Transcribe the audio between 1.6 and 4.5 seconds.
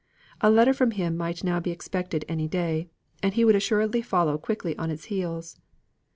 expected any day; and he would assuredly follow